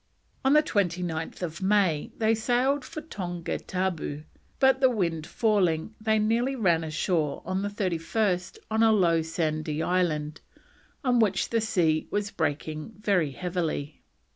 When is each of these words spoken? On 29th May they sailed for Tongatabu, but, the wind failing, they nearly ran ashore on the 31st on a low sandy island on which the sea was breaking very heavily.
On 0.43 0.55
29th 0.55 1.61
May 1.61 2.11
they 2.17 2.33
sailed 2.33 2.83
for 2.83 3.01
Tongatabu, 3.01 4.23
but, 4.57 4.79
the 4.81 4.89
wind 4.89 5.27
failing, 5.27 5.93
they 6.03 6.17
nearly 6.17 6.55
ran 6.55 6.83
ashore 6.83 7.43
on 7.45 7.61
the 7.61 7.67
31st 7.69 8.57
on 8.71 8.81
a 8.81 8.91
low 8.91 9.21
sandy 9.21 9.83
island 9.83 10.41
on 11.03 11.19
which 11.19 11.49
the 11.51 11.61
sea 11.61 12.07
was 12.09 12.31
breaking 12.31 12.93
very 12.99 13.29
heavily. 13.29 14.01